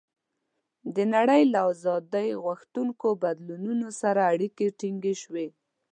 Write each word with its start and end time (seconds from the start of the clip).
د 0.95 0.97
نړۍ 1.13 1.43
له 1.53 1.59
آزادۍ 1.71 2.29
غوښتونکو 2.43 3.07
بدلونونو 3.23 3.87
سره 4.01 4.21
اړیکې 4.33 4.65
ټینګې 4.79 5.15
شوې. 5.23 5.47